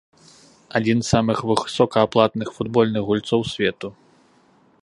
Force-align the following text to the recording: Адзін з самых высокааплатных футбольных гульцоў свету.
Адзін 0.79 0.97
з 1.03 1.07
самых 1.15 1.37
высокааплатных 1.51 2.47
футбольных 2.57 3.01
гульцоў 3.11 3.41
свету. 3.55 3.89